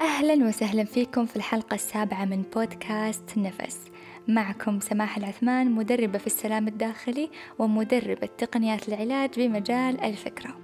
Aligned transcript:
أهلا 0.00 0.48
وسهلا 0.48 0.84
فيكم 0.84 1.26
في 1.26 1.36
الحلقة 1.36 1.74
السابعة 1.74 2.24
من 2.24 2.42
بودكاست 2.54 3.38
نفس. 3.38 3.80
معكم 4.28 4.80
سماح 4.80 5.16
العثمان 5.16 5.72
مدربة 5.72 6.18
في 6.18 6.26
السلام 6.26 6.68
الداخلي 6.68 7.30
ومدربة 7.58 8.28
تقنيات 8.38 8.88
العلاج 8.88 9.30
بمجال 9.36 10.00
الفكرة. 10.00 10.58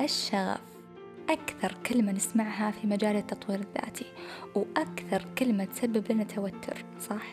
الشغف. 0.00 0.60
أكثر 1.30 1.76
كلمة 1.86 2.12
نسمعها 2.12 2.70
في 2.70 2.86
مجال 2.86 3.16
التطوير 3.16 3.60
الذاتي 3.60 4.06
وأكثر 4.54 5.24
كلمة 5.38 5.64
تسبب 5.64 6.12
لنا 6.12 6.24
توتر 6.24 6.84
صح؟ 7.00 7.26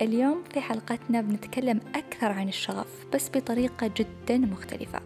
اليوم 0.00 0.44
في 0.54 0.60
حلقتنا 0.60 1.20
بنتكلم 1.20 1.80
أكثر 1.94 2.32
عن 2.32 2.48
الشغف 2.48 3.06
بس 3.14 3.30
بطريقة 3.34 3.90
جدا 3.96 4.38
مختلفة. 4.38 5.00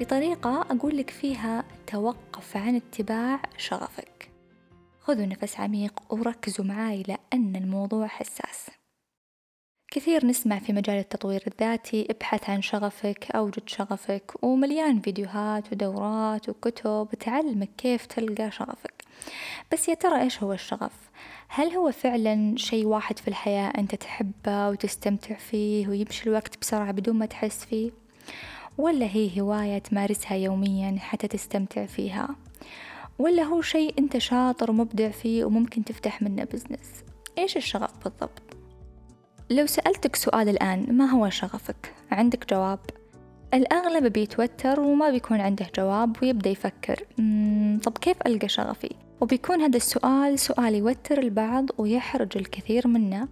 بطريقة 0.00 0.62
أقول 0.70 0.96
لك 0.96 1.10
فيها 1.10 1.64
توقف 1.86 2.56
عن 2.56 2.76
اتباع 2.76 3.42
شغفك. 3.56 4.33
خذوا 5.06 5.26
نفس 5.26 5.60
عميق 5.60 6.02
وركزوا 6.10 6.64
معاي 6.64 7.02
لأن 7.08 7.56
الموضوع 7.56 8.06
حساس 8.06 8.70
كثير 9.90 10.26
نسمع 10.26 10.58
في 10.58 10.72
مجال 10.72 10.98
التطوير 10.98 11.42
الذاتي 11.46 12.06
ابحث 12.10 12.50
عن 12.50 12.62
شغفك 12.62 13.30
أوجد 13.30 13.68
شغفك 13.68 14.32
ومليان 14.42 15.00
فيديوهات 15.00 15.72
ودورات 15.72 16.48
وكتب 16.48 17.08
تعلمك 17.20 17.68
كيف 17.78 18.06
تلقى 18.06 18.50
شغفك 18.50 19.04
بس 19.72 19.88
يا 19.88 19.94
ترى 19.94 20.22
إيش 20.22 20.42
هو 20.42 20.52
الشغف؟ 20.52 21.10
هل 21.48 21.68
هو 21.68 21.92
فعلا 21.92 22.54
شيء 22.56 22.86
واحد 22.86 23.18
في 23.18 23.28
الحياة 23.28 23.72
أنت 23.78 23.94
تحبه 23.94 24.68
وتستمتع 24.68 25.34
فيه 25.34 25.88
ويمشي 25.88 26.28
الوقت 26.28 26.60
بسرعة 26.60 26.92
بدون 26.92 27.16
ما 27.16 27.26
تحس 27.26 27.64
فيه؟ 27.64 27.90
ولا 28.78 29.06
هي 29.06 29.40
هواية 29.40 29.78
تمارسها 29.78 30.36
يوميا 30.36 30.98
حتى 30.98 31.28
تستمتع 31.28 31.86
فيها؟ 31.86 32.28
ولا 33.18 33.42
هو 33.42 33.62
شيء 33.62 33.94
أنت 33.98 34.18
شاطر 34.18 34.70
ومبدع 34.70 35.10
فيه 35.10 35.44
وممكن 35.44 35.84
تفتح 35.84 36.22
منه 36.22 36.44
بزنس 36.44 37.04
إيش 37.38 37.56
الشغف 37.56 38.04
بالضبط؟ 38.04 38.42
لو 39.50 39.66
سألتك 39.66 40.16
سؤال 40.16 40.48
الآن 40.48 40.96
ما 40.96 41.04
هو 41.04 41.30
شغفك؟ 41.30 41.94
عندك 42.10 42.50
جواب؟ 42.50 42.78
الأغلب 43.54 44.12
بيتوتر 44.12 44.80
وما 44.80 45.10
بيكون 45.10 45.40
عنده 45.40 45.66
جواب 45.76 46.16
ويبدأ 46.22 46.50
يفكر 46.50 47.04
طب 47.82 47.98
كيف 48.00 48.16
ألقى 48.26 48.48
شغفي؟ 48.48 48.90
وبيكون 49.20 49.60
هذا 49.60 49.76
السؤال 49.76 50.38
سؤال 50.38 50.74
يوتر 50.74 51.18
البعض 51.18 51.66
ويحرج 51.78 52.36
الكثير 52.36 52.88
منا 52.88 53.28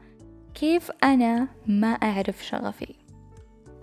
كيف 0.55 0.91
أنا 1.05 1.48
ما 1.66 1.88
أعرف 1.88 2.44
شغفي؟ 2.47 2.94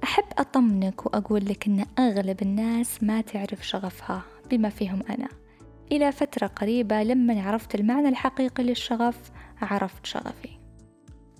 أحب 0.03 0.23
أطمنك 0.37 1.05
وأقول 1.05 1.45
لك 1.45 1.67
أن 1.67 1.85
أغلب 1.99 2.41
الناس 2.41 3.03
ما 3.03 3.21
تعرف 3.21 3.67
شغفها 3.67 4.21
بما 4.51 4.69
فيهم 4.69 5.03
أنا 5.09 5.27
إلى 5.91 6.11
فترة 6.11 6.47
قريبة 6.47 7.03
لما 7.03 7.41
عرفت 7.41 7.75
المعنى 7.75 8.09
الحقيقي 8.09 8.63
للشغف 8.63 9.31
عرفت 9.61 10.05
شغفي. 10.05 10.49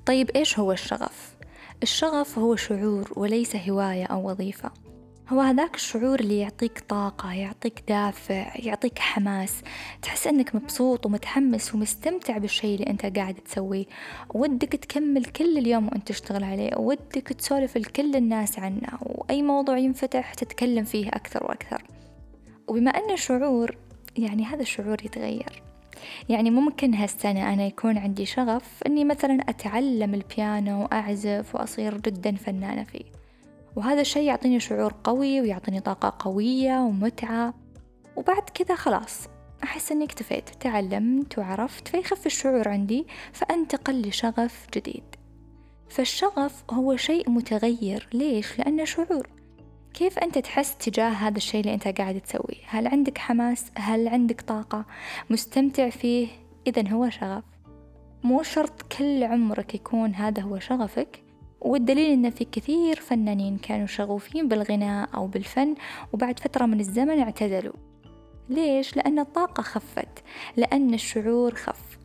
طيب 0.06 0.30
إيش 0.30 0.60
هو 0.60 0.72
الشغف؟ 0.72 1.36
الشغف 1.84 2.40
هو 2.40 2.56
شعور 2.56 3.14
وليس 3.16 3.56
هواية 3.56 4.06
أو 4.06 4.30
وظيفة. 4.30 4.72
هو 5.30 5.40
هذاك 5.42 5.76
الشعور 5.76 6.20
اللي 6.20 6.40
يعطيك 6.40 6.80
طاقة 6.80 7.34
يعطيك 7.34 7.84
دافع 7.88 8.54
يعطيك 8.56 9.00
حماس. 9.00 9.62
تحس 10.02 10.28
أنك 10.28 10.56
مبسوط 10.56 11.06
ومتحمس 11.06 11.76
ومستمتع 11.76 12.38
بالشيء 12.38 12.76
اللي 12.76 12.90
أنت 12.90 13.18
قاعد 13.18 13.36
تسويه. 13.36 13.86
ودك 14.34 14.72
تكمل 14.72 15.26
كل 15.26 15.58
اليوم 15.58 15.88
وأنت 15.88 16.08
تشتغل 16.08 16.44
عليه. 16.44 16.78
ودك 16.78 17.28
تسولف 17.28 17.78
لكل 17.78 18.16
الناس 18.16 18.60
عنه. 18.60 18.98
وأي 19.02 19.42
موضوع 19.42 19.78
ينفتح 19.78 20.34
تتكلم 20.34 20.84
فيه 20.84 21.10
أكثر 21.10 21.44
وأكثر. 21.44 21.84
وبما 22.68 22.92
أن 22.92 23.12
الشعور 23.14 23.78
يعني 24.24 24.46
هذا 24.46 24.62
الشعور 24.62 25.06
يتغير. 25.06 25.64
يعني 26.30 26.52
ممكن 26.52 26.94
هالسنة 26.94 27.54
أنا 27.54 27.66
يكون 27.66 27.98
عندي 27.98 28.26
شغف 28.26 28.84
أني 28.86 29.06
مثلا 29.06 29.40
أتعلم 29.50 30.14
البيانو 30.14 30.84
وأعزف 30.84 31.56
وأصير 31.56 31.98
جدا 31.98 32.36
فنانة 32.36 32.84
فيه. 32.84 33.06
وهذا 33.76 34.02
الشيء 34.02 34.24
يعطيني 34.24 34.60
شعور 34.60 34.94
قوي 35.04 35.42
ويعطيني 35.42 35.80
طاقة 35.80 36.16
قوية 36.20 36.78
ومتعة. 36.78 37.54
وبعد 38.16 38.50
كذا 38.54 38.76
خلاص 38.76 39.28
أحس 39.64 39.92
أني 39.92 40.06
اكتفيت 40.06 40.50
تعلمت 40.60 41.38
وعرفت 41.38 41.88
فيخف 41.88 42.26
الشعور 42.26 42.68
عندي 42.70 43.08
فأنتقل 43.34 44.02
لشغف 44.02 44.68
جديد. 44.76 45.04
فالشغف 45.90 46.64
هو 46.72 46.96
شيء 46.96 47.30
متغير. 47.30 48.08
ليش؟ 48.14 48.60
لأنه 48.60 48.84
شعور. 48.84 49.30
كيف 50.00 50.20
أنت 50.20 50.38
تحس 50.38 50.78
تجاه 50.78 51.10
هذا 51.10 51.38
الشيء 51.38 51.62
اللي 51.62 51.74
أنت 51.74 51.88
قاعد 51.88 52.22
تسويه؟ 52.22 52.64
هل 52.68 52.88
عندك 52.88 53.18
حماس؟ 53.18 53.72
هل 53.76 54.08
عندك 54.08 54.42
طاقة؟ 54.42 54.86
مستمتع 55.30 55.90
فيه؟ 55.90 56.28
إذا 56.68 56.90
هو 56.90 57.10
شغف. 57.10 57.44
مو 58.24 58.44
شرط 58.44 58.82
كل 58.82 59.24
عمرك 59.24 59.76
يكون 59.76 60.16
هذا 60.16 60.42
هو 60.42 60.60
شغفك 60.60 61.24
والدليل 61.62 62.12
إن 62.12 62.30
في 62.30 62.46
كثير 62.46 62.96
فنانين 62.96 63.58
كانوا 63.58 63.88
شغوفين 63.88 64.48
بالغناء 64.48 65.10
أو 65.16 65.28
بالفن 65.28 65.76
وبعد 66.14 66.40
فترة 66.40 66.66
من 66.66 66.80
الزمن 66.80 67.20
اعتزلوا. 67.20 67.76
ليش؟ 68.50 68.98
لأن 68.98 69.20
الطاقة 69.20 69.64
خفت 69.64 70.24
لأن 70.58 70.94
الشعور 70.94 71.56
خف. 71.56 71.98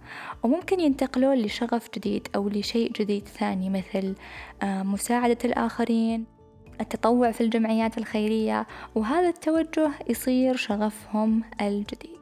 وممكن 0.43 0.81
ينتقلون 0.81 1.35
لشغف 1.39 1.89
جديد 1.95 2.29
أو 2.35 2.49
لشيء 2.49 2.93
جديد 2.93 3.29
ثاني 3.29 3.71
مثل 3.71 4.15
آه، 4.63 4.83
مساعدة 4.83 5.39
الآخرين. 5.45 6.34
التطوع 6.81 7.31
في 7.31 7.41
الجمعيات 7.41 7.99
الخيرية 7.99 8.67
وهذا 8.95 9.29
التوجه 9.29 9.91
يصير 10.09 10.57
شغفهم 10.57 11.43
الجديد. 11.61 12.15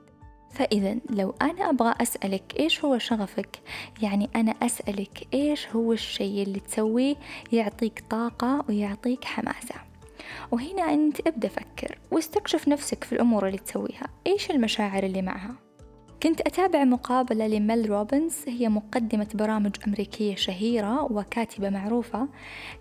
فإذا 0.51 0.97
لو 1.11 1.35
أنا 1.43 1.71
أبغى 1.71 1.95
أسألك 2.01 2.55
إيش 2.59 2.85
هو 2.85 2.99
شغفك 2.99 3.61
يعني 4.03 4.31
أنا 4.37 4.55
أسألك 4.63 5.27
إيش 5.35 5.69
هو 5.69 5.93
الشيء 5.93 6.43
اللي 6.43 6.61
تسويه 6.61 7.17
يعطيك 7.53 8.05
طاقة 8.11 8.65
ويعطيك 8.69 9.25
حماسة. 9.25 9.75
وهنا 10.51 10.95
أنت 10.95 11.27
ابدأ 11.27 11.49
فكر 11.49 11.99
واستكشف 12.11 12.69
نفسك 12.69 13.05
في 13.05 13.13
الأمور 13.13 13.47
اللي 13.47 13.59
تسويها. 13.59 14.07
إيش 14.27 14.51
المشاعر 14.51 15.03
اللي 15.03 15.23
معها؟ 15.23 15.55
كنت 16.23 16.41
أتابع 16.41 16.85
مقابلة 16.85 17.47
لميل 17.47 17.91
روبنز 17.91 18.35
هي 18.47 18.69
مقدمة 18.69 19.29
برامج 19.35 19.77
أمريكية 19.87 20.35
شهيرة 20.35 21.13
وكاتبة 21.13 21.71
معروفة 21.71 22.29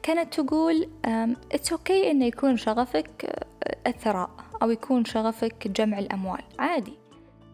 كانت 0.04 0.34
تقول 0.34 0.90
okay 1.06 2.06
إنه 2.10 2.26
يكون 2.26 2.58
شغفك 2.58 3.26
آه، 3.26 3.90
الثراء 3.90 4.30
أو 4.64 4.72
يكون 4.72 5.06
شغفك 5.06 5.68
جمع 5.68 6.00
الأموال. 6.00 6.42
عادي. 6.60 6.94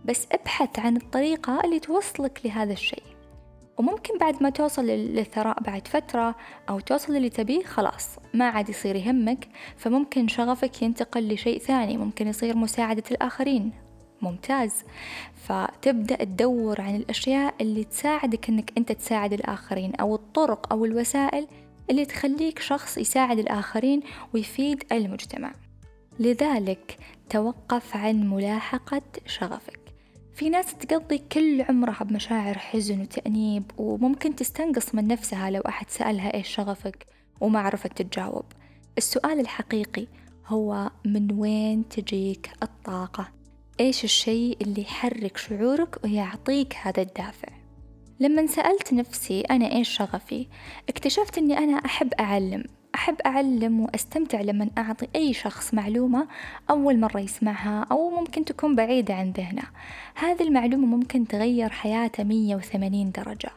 بس 0.06 0.28
ابحث 0.32 0.80
عن 0.80 0.98
الطريقة 0.98 1.62
اللي 1.64 1.80
توصلك 1.80 2.42
لهذا 2.46 2.74
الشيء. 2.74 3.04
وممكن 3.78 4.18
بعد 4.18 4.44
ما 4.44 4.50
توصل 4.50 4.86
للثراء 4.86 5.64
بعد 5.64 5.88
فترة 5.88 6.36
أو 6.70 6.80
توصل 6.80 7.16
اللي 7.16 7.30
تبيه 7.30 7.64
خلاص 7.64 8.10
ما 8.34 8.46
عاد 8.46 8.70
يصير 8.70 8.96
يهمك 8.96 9.48
فممكن 9.78 10.28
شغفك 10.28 10.82
ينتقل 10.82 11.34
لشيء 11.34 11.60
ثاني 11.60 11.98
ممكن 11.98 12.28
يصير 12.28 12.58
مساعدة 12.58 13.04
الآخرين. 13.12 13.87
ممتاز. 14.22 14.84
فتبدأ 15.36 16.24
تدور 16.24 16.82
عن 16.82 16.96
الأشياء 16.96 17.54
اللي 17.62 17.84
تساعدك 17.84 18.50
أنك 18.50 18.74
أنت 18.78 18.92
تساعد 18.92 19.34
الآخرين 19.34 19.96
أو 19.96 20.16
الطرق 20.16 20.74
أو 20.74 20.86
الوسائل 20.86 21.48
اللي 21.90 22.06
تخليك 22.06 22.60
شخص 22.60 22.98
يساعد 22.98 23.40
الآخرين 23.40 24.02
ويفيد 24.34 24.84
المجتمع. 24.92 25.54
لذلك 26.20 26.98
توقف 27.30 27.98
عن 27.98 28.30
ملاحقة 28.30 29.02
شغفك. 29.26 29.80
في 30.34 30.50
ناس 30.50 30.76
تقضي 30.76 31.18
كل 31.18 31.62
عمرها 31.62 32.04
بمشاعر 32.04 32.58
حزن 32.58 33.02
وتأنيب 33.02 33.72
وممكن 33.78 34.36
تستنقص 34.36 34.96
من 34.96 35.08
نفسها 35.08 35.50
لو 35.50 35.62
أحد 35.62 35.90
سألها 35.90 36.34
إيش 36.34 36.48
شغفك 36.48 37.06
وما 37.42 37.60
عرفت 37.60 38.02
تتجاوب. 38.02 38.46
السؤال 38.98 39.40
الحقيقي 39.40 40.08
هو 40.48 40.92
من 41.06 41.32
وين 41.32 41.90
تجيك 41.90 42.50
الطاقة؟ 42.64 43.37
إيش 43.80 44.04
الشيء 44.04 44.58
اللي 44.62 44.82
يحرك 44.82 45.38
شعورك 45.38 46.04
ويعطيك 46.04 46.76
هذا 46.82 47.02
الدافع؟ 47.02 47.48
لما 48.20 48.46
سألت 48.46 48.94
نفسي 48.94 49.42
أنا 49.42 49.72
إيش 49.72 49.90
شغفي 49.90 50.48
اكتشفت 50.90 51.38
أني 51.38 51.58
أنا 51.58 51.78
أحب 51.78 52.14
أعلم. 52.14 52.64
أحب 52.96 53.16
أعلم 53.26 53.80
وأستمتع 53.80 54.42
لما 54.42 54.70
أعطي 54.78 55.08
أي 55.16 55.34
شخص 55.34 55.74
معلومة 55.74 56.28
أول 56.70 57.00
مرة 57.00 57.20
يسمعها 57.20 57.88
أو 57.92 58.10
ممكن 58.10 58.46
تكون 58.46 58.76
بعيدة 58.76 59.14
عن 59.14 59.32
ذهنه. 59.32 59.64
هذه 60.16 60.44
المعلومة 60.44 60.86
ممكن 60.86 61.28
تغير 61.28 61.70
حياته 61.70 62.24
180 62.24 63.12
درجة. 63.12 63.52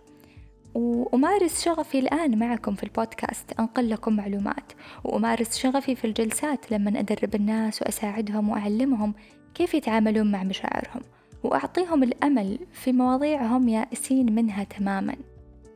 وأمارس 0.74 1.64
شغفي 1.64 1.98
الآن 1.98 2.38
معكم 2.38 2.74
في 2.74 2.82
البودكاست 2.82 3.52
أنقل 3.60 3.90
لكم 3.90 4.16
معلومات. 4.16 4.72
وأمارس 5.04 5.58
شغفي 5.58 5.94
في 5.94 6.06
الجلسات 6.06 6.72
لما 6.72 7.00
أدرب 7.00 7.34
الناس 7.34 7.82
وأساعدهم 7.82 8.48
وأعلمهم 8.48 9.14
كيف 9.54 9.74
يتعاملون 9.74 10.32
مع 10.32 10.42
مشاعرهم. 10.42 11.00
وأعطيهم 11.44 12.02
الأمل 12.02 12.58
في 12.72 12.92
مواضيع 12.92 13.46
هم 13.46 13.68
يائسين 13.68 14.34
منها 14.34 14.64
تماما. 14.64 15.16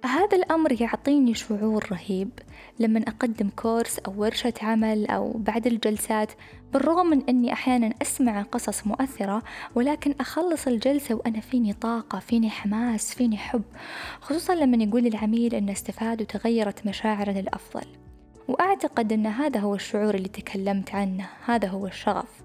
هذا 0.06 0.36
الأمر 0.36 0.82
يعطيني 0.82 1.34
شعور 1.34 1.86
رهيب 1.92 2.30
لما 2.78 3.00
أقدم 3.00 3.48
كورس 3.56 3.98
أو 3.98 4.12
ورشة 4.16 4.52
عمل 4.62 5.06
أو 5.06 5.32
بعد 5.32 5.66
الجلسات 5.66 6.32
بالرغم 6.72 7.06
من 7.06 7.22
أني 7.28 7.52
أحيانا 7.52 7.94
أسمع 8.02 8.42
قصص 8.42 8.86
مؤثرة 8.86 9.42
ولكن 9.74 10.14
أخلص 10.20 10.66
الجلسة 10.66 11.14
وأنا 11.14 11.40
فيني 11.40 11.72
طاقة 11.72 12.18
فيني 12.18 12.50
حماس 12.50 13.14
فيني 13.14 13.36
حب 13.36 13.62
خصوصا 14.20 14.54
لما 14.54 14.84
يقول 14.84 15.06
العميل 15.06 15.54
أنه 15.54 15.72
استفاد 15.72 16.22
وتغيرت 16.22 16.86
مشاعره 16.86 17.30
للأفضل. 17.32 17.86
وأعتقد 18.48 19.12
أن 19.12 19.26
هذا 19.26 19.60
هو 19.60 19.74
الشعور 19.74 20.14
اللي 20.14 20.28
تكلمت 20.28 20.94
عنه 20.94 21.28
هذا 21.44 21.68
هو 21.68 21.86
الشغف 21.86 22.42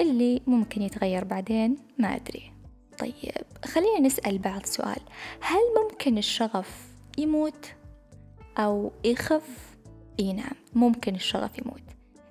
اللي 0.00 0.42
ممكن 0.46 0.82
يتغير 0.82 1.24
بعدين 1.24 1.76
ما 1.98 2.16
أدري. 2.16 2.52
طيب 2.98 3.44
خلينا 3.64 4.00
نسأل 4.00 4.38
بعض 4.38 4.64
سؤال. 4.64 5.00
هل 5.40 5.60
ممكن 5.82 6.18
الشغف 6.18 6.91
يموت 7.18 7.66
أو 8.58 8.92
يخف؟ 9.04 9.76
إي 10.20 10.32
نعم 10.32 10.56
ممكن 10.74 11.14
الشغف 11.14 11.58
يموت. 11.58 11.82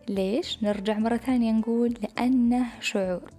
ليش؟ 0.10 0.64
نرجع 0.64 0.98
مرة 0.98 1.18
ثانية 1.18 1.52
نقول 1.52 1.94
لأنه 2.02 2.66
شعور. 2.80 3.32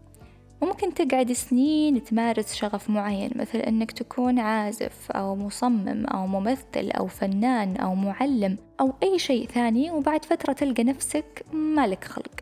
ممكن 0.63 0.95
تقعد 0.95 1.33
سنين 1.33 2.05
تمارس 2.05 2.55
شغف 2.55 2.91
معين 2.91 3.31
مثل 3.37 3.59
أنك 3.59 3.93
تكون 3.93 4.39
عازف 4.39 5.11
أو 5.11 5.37
مصمم 5.37 6.07
أو 6.07 6.27
ممثل 6.27 6.91
أو 6.91 7.07
فنان 7.07 7.77
أو 7.77 7.95
معلم 7.95 8.59
أو 8.81 8.95
أي 9.03 9.19
شيء 9.19 9.49
ثاني 9.49 9.91
وبعد 9.91 10.25
فترة 10.25 10.53
تلقى 10.53 10.85
نفسك 10.85 11.45
مالك 11.53 12.05
خلق. 12.05 12.41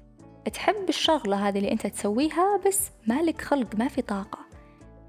تحب 0.53 0.89
الشغلة 0.89 1.49
هذه 1.49 1.59
اللي 1.59 1.73
أنت 1.73 1.87
تسويها 1.87 2.61
بس 2.67 2.91
مالك 3.07 3.41
خلق 3.41 3.77
ما 3.77 3.89
في 3.89 4.03
طاقة. 4.03 4.39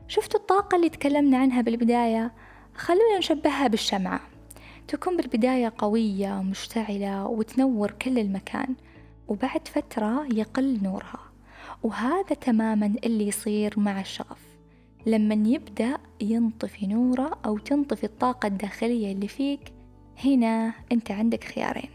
شفتوا 0.08 0.40
الطاقة 0.40 0.76
اللي 0.76 0.90
تكلمنا 0.90 1.38
عنها 1.38 1.62
بالبداية؟ 1.62 2.34
خلونا 2.76 3.18
نشبهها 3.18 3.68
بالشمعة. 3.68 4.22
تكون 4.88 5.18
بالبداية 5.18 5.74
قوية 5.78 6.40
ومشتعلة 6.40 7.26
وتنور 7.26 7.92
كل 7.92 8.20
المكان 8.20 8.76
وبعد 9.28 9.68
فترة 9.68 10.28
يقل 10.34 10.80
نورها. 10.84 11.20
وهذا 11.84 12.36
تماما 12.42 12.94
اللي 13.06 13.28
يصير 13.28 13.80
مع 13.80 14.02
الشغف. 14.02 14.42
لما 15.06 15.50
يبدأ 15.50 15.98
ينطفي 16.22 16.88
نوره 16.88 17.40
أو 17.46 17.58
تنطفي 17.58 18.04
الطاقة 18.04 18.48
الداخلية 18.48 19.12
اللي 19.12 19.28
فيك 19.28 19.74
هنا 20.26 20.74
أنت 20.92 21.12
عندك 21.12 21.44
خيارين. 21.44 21.90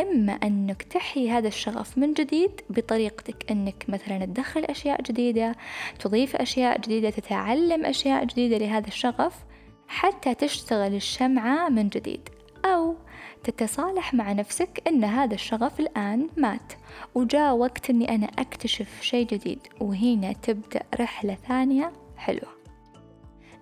إما 0.00 0.32
أنك 0.32 0.82
تحيي 0.82 1.30
هذا 1.30 1.48
الشغف 1.48 1.98
من 1.98 2.12
جديد 2.12 2.60
بطريقتك 2.70 3.50
أنك 3.50 3.84
مثلا 3.88 4.24
تدخل 4.24 4.64
أشياء 4.64 5.02
جديدة 5.02 5.56
تضيف 5.98 6.36
أشياء 6.36 6.80
جديدة 6.80 7.10
تتعلم 7.10 7.86
أشياء 7.86 8.24
جديدة 8.24 8.58
لهذا 8.58 8.86
الشغف 8.86 9.44
حتى 9.88 10.34
تشتغل 10.34 10.94
الشمعة 10.94 11.68
من 11.68 11.88
جديد 11.88 12.28
أو 12.64 12.96
تتصالح 13.44 14.14
مع 14.14 14.32
نفسك 14.32 14.82
أن 14.86 15.04
هذا 15.04 15.34
الشغف 15.34 15.80
الآن 15.80 16.28
مات. 16.36 16.72
وجاء 17.14 17.56
وقت 17.56 17.90
أني 17.90 18.14
أنا 18.14 18.26
أكتشف 18.38 19.00
شيء 19.00 19.26
جديد 19.26 19.58
وهنا 19.80 20.32
تبدأ 20.32 20.82
رحلة 21.00 21.34
ثانية 21.48 21.92
حلوة. 22.16 22.58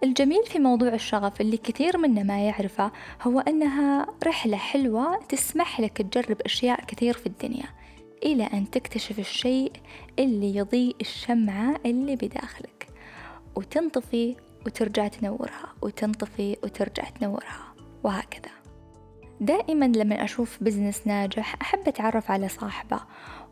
الجميل 0.04 0.44
في 0.46 0.58
موضوع 0.58 0.94
الشغف 0.94 1.40
اللي 1.40 1.56
كثير 1.56 1.98
منا 1.98 2.22
ما 2.22 2.46
يعرفه 2.46 2.92
هو 3.22 3.40
أنها 3.40 4.06
رحلة 4.26 4.56
حلوة 4.56 5.16
تسمح 5.28 5.80
لك 5.80 6.02
تجرب 6.02 6.40
أشياء 6.40 6.84
كثير 6.84 7.14
في 7.14 7.26
الدنيا 7.26 7.66
إلى 8.22 8.44
أن 8.44 8.70
تكتشف 8.70 9.18
الشيء 9.18 9.72
اللي 10.18 10.56
يضيء 10.56 10.96
الشمعة 11.00 11.80
اللي 11.86 12.16
بداخلك. 12.16 12.88
وتنطفي 13.56 14.36
وترجع 14.66 15.08
تنورها 15.08 15.72
وتنطفي 15.82 16.56
وترجع 16.62 17.04
تنورها 17.04 17.74
وهكذا. 18.04 18.50
دائما 19.40 19.84
لما 19.84 20.24
أشوف 20.24 20.58
business 20.60 21.06
ناجح 21.06 21.56
أحب 21.62 21.88
أتعرف 21.88 22.30
على 22.30 22.48
صاحبه 22.48 23.00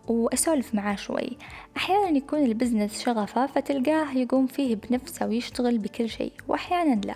وأسولف 0.08 0.74
معاه 0.74 0.96
شوي. 0.96 1.38
أحيانا 1.76 2.16
يكون 2.16 2.44
ال 2.44 2.51
business 2.51 3.02
شغفه 3.02 3.46
فتلقاه 3.46 4.12
يقوم 4.12 4.46
فيه 4.46 4.76
بنفسه 4.76 5.26
ويشتغل 5.26 5.78
بكل 5.78 6.08
شيء 6.08 6.32
وأحيانا 6.48 7.00
لا. 7.00 7.14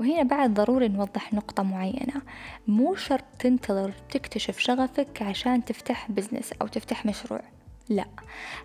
وهنا 0.00 0.22
بعد 0.22 0.54
ضروري 0.54 0.88
نوضح 0.88 1.34
نقطة 1.34 1.62
معينة. 1.62 2.22
مو 2.66 2.94
شرط 2.94 3.24
تنتظر 3.38 3.92
تكتشف 4.10 4.58
شغفك 4.58 5.22
عشان 5.22 5.64
تفتح 5.64 6.10
بزنس 6.10 6.52
أو 6.62 6.66
تفتح 6.66 7.06
مشروع. 7.06 7.42
لا. 7.88 8.06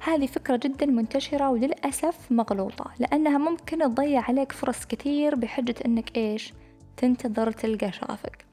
هذه 0.04 0.26
فكرة 0.26 0.56
جدا 0.56 0.86
منتشرة 0.86 1.50
وللأسف 1.50 2.32
مغلوطة 2.32 2.92
لأنها 3.00 3.38
ممكن 3.38 3.80
تضيع 3.80 4.22
عليك 4.22 4.52
فرص 4.52 4.86
كثير 4.86 5.36
بحجة 5.36 5.76
أنك 5.86 6.18
إيش؟ 6.18 6.54
تنتظر 6.98 7.52
تلقى 7.52 7.92
شغفك. 7.92 8.46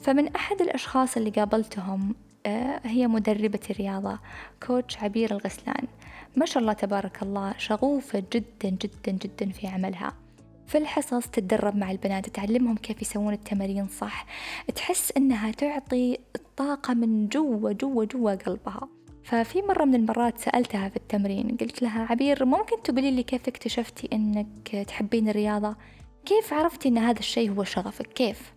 فمن 0.00 0.28
أحد 0.36 0.60
الأشخاص 0.60 1.16
اللي 1.16 1.30
قابلتهم 1.30 2.14
آه، 2.46 2.80
هي 2.84 3.06
مدربة 3.06 3.60
الرياضة 3.70 4.18
كوتش 4.66 4.98
عبير 4.98 5.30
الغسلان. 5.30 5.86
ما 6.36 6.46
شاء 6.46 6.62
الله 6.62 6.72
تبارك 6.72 7.22
الله 7.22 7.54
شغوفة 7.58 8.22
جدا 8.32 8.68
جدا 8.70 9.12
جدا 9.12 9.52
في 9.52 9.66
عملها. 9.66 10.12
في 10.66 10.78
الحصص 10.78 11.26
تتدرب 11.26 11.76
مع 11.76 11.90
البنات 11.90 12.28
تعلمهم 12.28 12.76
كيف 12.76 13.02
يسوون 13.02 13.32
التمارين 13.32 13.88
صح. 13.88 14.26
تحس 14.74 15.12
إنها 15.16 15.50
تعطي 15.50 16.18
الطاقة 16.36 16.94
من 16.94 17.28
جوا 17.28 17.72
جوا 17.72 18.04
جوا 18.04 18.34
قلبها. 18.34 18.88
ففي 19.24 19.62
مرة 19.62 19.84
من 19.84 19.94
المرات 19.94 20.38
سألتها 20.38 20.88
في 20.88 20.96
التمرين 20.96 21.56
قلت 21.60 21.82
لها 21.82 22.06
عبير 22.10 22.44
ممكن 22.44 22.82
تقولي 22.82 23.10
لي 23.10 23.22
كيف 23.22 23.48
اكتشفتي 23.48 24.08
إنك 24.12 24.84
تحبين 24.86 25.28
الرياضة؟ 25.28 25.76
كيف 26.24 26.52
عرفتي 26.52 26.88
إن 26.88 26.98
هذا 26.98 27.18
الشيء 27.18 27.50
هو 27.50 27.64
شغفك؟ 27.64 28.06
كيف؟ 28.06 28.52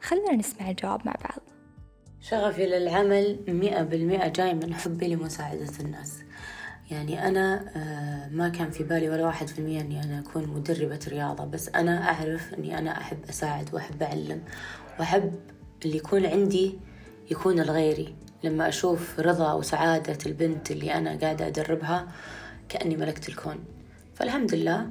خلنا 0.00 0.32
نسمع 0.32 0.70
الجواب 0.70 1.00
مع 1.06 1.14
بعض. 1.24 1.40
شغفي 2.20 2.66
للعمل 2.66 3.38
مئة 3.48 3.82
بالمئة 3.82 4.28
جاي 4.28 4.54
من 4.54 4.74
حبي 4.74 5.14
لمساعدة 5.14 5.72
الناس. 5.80 6.18
يعني 6.90 7.28
أنا 7.28 7.70
آه، 7.76 8.28
ما 8.28 8.48
كان 8.48 8.70
في 8.70 8.84
بالي 8.84 9.10
ولا 9.10 9.26
واحد 9.26 9.48
في 9.48 9.58
المية 9.58 9.80
أني 9.80 10.02
أنا 10.04 10.18
أكون 10.18 10.46
مدربة 10.46 11.00
رياضة 11.08 11.44
بس 11.44 11.68
أنا 11.68 12.08
أعرف 12.08 12.54
أني 12.54 12.78
أنا 12.78 13.00
أحب 13.00 13.18
أساعد 13.28 13.74
وأحب 13.74 14.02
أعلم 14.02 14.42
وأحب 14.98 15.32
اللي 15.84 15.96
يكون 15.96 16.26
عندي 16.26 16.78
يكون 17.30 17.60
لغيري 17.60 18.14
لما 18.44 18.68
أشوف 18.68 19.20
رضا 19.20 19.52
وسعادة 19.52 20.18
البنت 20.26 20.70
اللي 20.70 20.94
أنا 20.94 21.18
قاعدة 21.18 21.46
أدربها 21.46 22.08
كأني 22.68 22.96
ملكت 22.96 23.28
الكون. 23.28 23.58
فالحمد 24.14 24.54
لله 24.54 24.86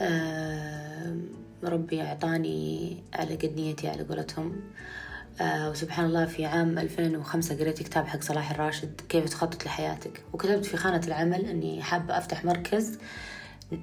آه، 0.00 1.16
ربي 1.64 2.02
أعطاني 2.02 2.96
على 3.14 3.34
قد 3.34 3.52
نيتي 3.56 3.88
على 3.88 4.02
قولتهم. 4.02 4.56
آه 5.40 5.70
وسبحان 5.70 6.04
الله 6.06 6.26
في 6.26 6.46
عام 6.46 6.78
2005 6.78 7.58
قريت 7.58 7.82
كتاب 7.82 8.06
حق 8.06 8.20
صلاح 8.22 8.50
الراشد 8.50 9.00
كيف 9.08 9.28
تخطط 9.28 9.66
لحياتك؟ 9.66 10.22
وكتبت 10.32 10.64
في 10.64 10.76
خانة 10.76 11.00
العمل 11.06 11.44
أني 11.44 11.82
حابة 11.82 12.18
أفتح 12.18 12.44
مركز 12.44 12.98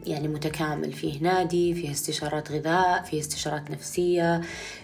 يعني 0.07 0.27
متكامل. 0.27 0.91
فيه 0.91 1.21
نادي 1.21 1.73
فيه 1.73 1.91
استشارات 1.91 2.51
غذاء 2.51 3.03
فيه 3.03 3.19
استشارات 3.19 3.71
نفسية 3.71 4.41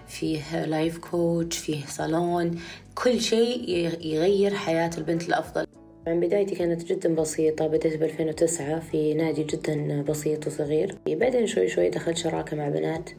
فيه 0.07 0.65
لايف 0.65 0.97
كوتش 0.97 1.57
فيه 1.57 1.85
صالون 1.85 2.59
كل 2.95 3.21
شيء 3.21 3.69
يغير 4.01 4.55
حياة 4.55 4.91
البنت 4.97 5.29
الأفضل. 5.29 5.67
عن 6.07 6.19
بدايتي 6.19 6.55
كانت 6.55 6.83
جدا 6.83 7.15
بسيطة 7.15 7.67
بدأت 7.67 7.97
ب 7.97 8.03
2009 8.03 8.79
في 8.79 9.13
نادي 9.13 9.43
جدا 9.43 10.01
بسيط 10.01 10.47
وصغير. 10.47 10.95
بعدين 11.07 11.47
شوي 11.47 11.67
شوي 11.67 11.89
دخلت 11.89 12.17
شراكة 12.17 12.57
مع 12.57 12.69
بنات. 12.69 13.09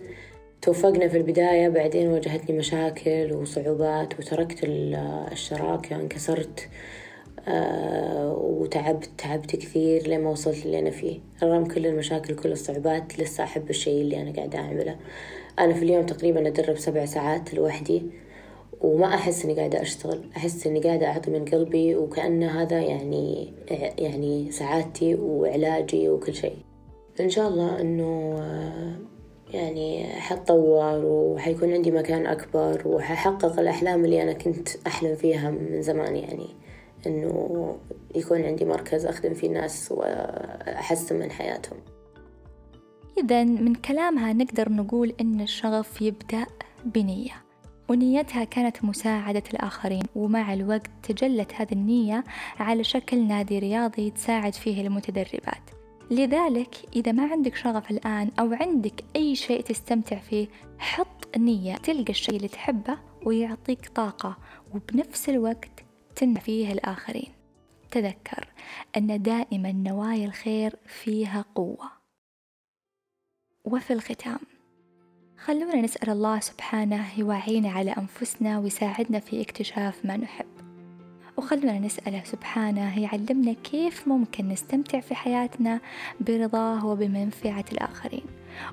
توفقنا 0.62 1.08
في 1.08 1.16
البداية 1.16 1.68
بعدين 1.68 2.08
واجهتني 2.08 2.58
مشاكل 2.58 3.32
وصعوبات 3.32 4.18
وتركت 4.18 4.58
الشراكة 4.64 5.96
انكسرت. 5.96 6.68
آه 7.48 8.32
وتعبت 8.32 9.10
تعبت 9.18 9.56
كثير 9.56 10.08
لما 10.08 10.30
وصلت 10.30 10.66
اللي 10.66 10.78
أنا 10.78 10.90
فيه. 10.90 11.20
رغم 11.42 11.64
كل 11.64 11.86
المشاكل 11.86 12.34
كل 12.34 12.52
الصعوبات 12.52 13.20
لسه 13.20 13.44
أحب 13.44 13.70
الشيء 13.70 14.00
اللي 14.00 14.22
أنا 14.22 14.32
قاعدة 14.32 14.58
أعمله. 14.58 14.96
أنا 15.58 15.74
في 15.74 15.82
اليوم 15.82 16.06
تقريبا 16.06 16.48
أدرب 16.48 16.78
سبع 16.78 17.04
ساعات 17.04 17.54
لوحدي 17.54 18.02
وما 18.80 19.06
أحس 19.06 19.44
إني 19.44 19.54
قاعدة 19.54 19.82
أشتغل. 19.82 20.20
أحس 20.36 20.66
إني 20.66 20.80
قاعدة 20.80 21.06
أعطي 21.06 21.30
من 21.30 21.44
قلبي 21.44 21.96
وكأن 21.96 22.42
هذا 22.42 22.80
يعني 22.80 23.52
يعني 23.98 24.50
سعادتي 24.52 25.14
وعلاجي 25.14 26.08
وكل 26.08 26.34
شيء. 26.34 26.56
إن 27.20 27.30
شاء 27.30 27.48
الله 27.48 27.80
إنه 27.80 28.36
يعني 29.54 30.06
حتطور 30.06 31.04
وحيكون 31.04 31.72
عندي 31.72 31.90
مكان 31.90 32.26
أكبر 32.26 32.88
وححقق 32.88 33.60
الأحلام 33.60 34.04
اللي 34.04 34.22
أنا 34.22 34.32
كنت 34.32 34.68
أحلم 34.86 35.14
فيها 35.14 35.50
من 35.50 35.82
زمان 35.82 36.16
يعني. 36.16 36.46
إنه 37.06 37.76
يكون 38.14 38.42
عندي 38.42 38.64
مركز 38.64 39.06
أخدم 39.06 39.34
فيه 39.34 39.48
الناس 39.48 39.92
وأحسن 39.92 41.18
من 41.18 41.30
حياتهم. 41.30 41.78
إذا 43.18 43.44
من 43.44 43.74
كلامها 43.74 44.32
نقدر 44.32 44.72
نقول 44.72 45.14
إن 45.20 45.40
الشغف 45.40 46.02
يبدأ 46.02 46.46
بنية 46.84 47.44
ونيتها 47.88 48.44
كانت 48.44 48.84
مساعدة 48.84 49.42
الآخرين 49.54 50.02
ومع 50.14 50.52
الوقت 50.52 50.90
تجلت 51.02 51.54
هذه 51.54 51.72
النية 51.72 52.24
على 52.58 52.84
شكل 52.84 53.26
نادي 53.26 53.58
رياضي 53.58 54.10
تساعد 54.10 54.54
فيه 54.54 54.86
المتدربات. 54.86 55.70
لذلك 56.10 56.76
إذا 56.96 57.12
ما 57.12 57.26
عندك 57.26 57.54
شغف 57.54 57.90
الآن 57.90 58.30
أو 58.40 58.52
عندك 58.52 59.04
أي 59.16 59.34
شيء 59.34 59.60
تستمتع 59.60 60.18
فيه 60.18 60.48
حط 60.78 61.36
نية 61.38 61.74
تلقى 61.74 62.10
الشيء 62.10 62.36
اللي 62.36 62.48
تحبه 62.48 62.98
ويعطيك 63.26 63.88
طاقة 63.88 64.36
وبنفس 64.74 65.28
الوقت 65.28 65.84
تنفع 66.20 66.40
فيه 66.40 66.72
الآخرين. 66.72 67.32
تذكر 67.90 68.48
أن 68.96 69.22
دائما 69.22 69.72
نوايا 69.72 70.26
الخير 70.26 70.76
فيها 70.86 71.44
قوة. 71.54 71.90
وفي 73.64 73.92
الختام 73.92 74.38
خلونا 75.36 75.76
نسأل 75.80 76.10
الله 76.10 76.40
سبحانه 76.40 77.18
يوعينا 77.18 77.70
على 77.70 77.90
أنفسنا 77.90 78.58
ويساعدنا 78.58 79.20
في 79.20 79.40
اكتشاف 79.40 80.04
ما 80.04 80.16
نحب. 80.16 80.46
وخلونا 81.36 81.78
نسأله 81.78 82.24
سبحانه 82.24 83.02
يعلمنا 83.02 83.52
كيف 83.52 84.08
ممكن 84.08 84.48
نستمتع 84.48 85.00
في 85.00 85.14
حياتنا 85.14 85.80
برضاه 86.20 86.86
وبمنفعة 86.86 87.64
الآخرين. 87.72 88.26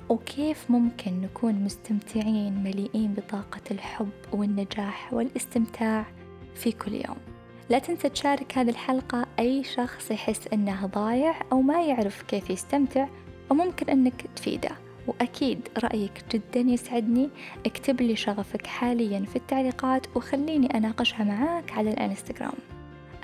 وكيف 0.08 0.70
ممكن 0.70 1.20
نكون 1.20 1.54
مستمتعين 1.54 2.62
مليئين 2.62 3.14
بطاقة 3.14 3.62
الحب 3.70 4.12
والنجاح 4.32 5.12
والاستمتاع 5.12 6.06
في 6.54 6.72
كل 6.72 6.92
يوم. 6.92 7.37
لا 7.70 7.78
تنسى 7.78 8.08
تشارك 8.08 8.58
هذه 8.58 8.70
الحلقة. 8.70 9.26
أي 9.38 9.64
شخص 9.64 10.10
يحس 10.10 10.48
أنه 10.52 10.86
ضايع 10.86 11.34
أو 11.52 11.60
ما 11.62 11.84
يعرف 11.84 12.22
كيف 12.22 12.50
يستمتع 12.50 13.08
وممكن 13.50 13.90
أنك 13.90 14.26
تفيده. 14.36 14.70
وأكيد 15.06 15.68
رأيك 15.84 16.24
جدا 16.32 16.60
يسعدني. 16.60 17.30
اكتب 17.66 18.00
لي 18.00 18.16
شغفك 18.16 18.66
حاليا 18.66 19.24
في 19.24 19.36
التعليقات 19.36 20.16
وخليني 20.16 20.66
أناقشها 20.76 21.24
معاك 21.24 21.72
على 21.72 21.90
الإنستغرام. 21.90 22.58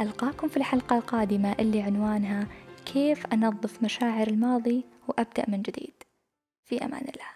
ألقاكم 0.00 0.48
في 0.48 0.56
الحلقة 0.56 0.96
القادمة 0.96 1.54
اللي 1.60 1.82
عنوانها 1.82 2.46
كيف 2.86 3.26
أنظف 3.32 3.82
مشاعر 3.82 4.26
الماضي 4.26 4.84
وأبدأ 5.08 5.44
من 5.48 5.62
جديد. 5.62 5.94
في 6.64 6.84
أمان 6.84 7.00
الله. 7.00 7.33